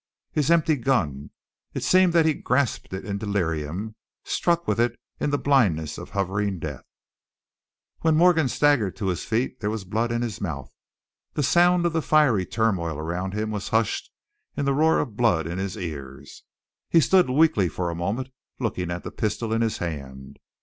His 0.31 0.49
empty 0.49 0.77
gun. 0.77 1.29
It 1.75 1.83
seemed 1.83 2.11
that 2.13 2.25
he 2.25 2.33
grasped 2.33 2.91
it 2.91 3.05
in 3.05 3.19
delirium, 3.19 3.77
and 3.81 3.95
struck 4.23 4.67
with 4.67 4.79
it 4.79 4.99
in 5.19 5.29
the 5.29 5.37
blindness 5.37 5.99
of 5.99 6.09
hovering 6.09 6.57
death. 6.57 6.81
When 7.99 8.15
Morgan 8.17 8.47
staggered 8.49 8.95
to 8.95 9.09
his 9.09 9.25
feet 9.25 9.59
there 9.59 9.69
was 9.69 9.85
blood 9.85 10.11
in 10.11 10.23
his 10.23 10.41
mouth; 10.41 10.71
the 11.35 11.43
sound 11.43 11.85
of 11.85 11.93
the 11.93 12.01
fiery 12.01 12.47
turmoil 12.47 12.97
around 12.97 13.35
him 13.35 13.51
was 13.51 13.69
hushed 13.69 14.09
in 14.57 14.65
the 14.65 14.73
roar 14.73 14.97
of 14.97 15.15
blood 15.15 15.45
in 15.45 15.59
his 15.59 15.77
ears. 15.77 16.45
He 16.89 16.99
stood 16.99 17.29
weakly 17.29 17.67
a 17.77 17.93
moment, 17.93 18.29
looking 18.59 18.89
at 18.89 19.03
the 19.03 19.11
pistol 19.11 19.53
in 19.53 19.61
his 19.61 19.77
hand. 19.77 20.39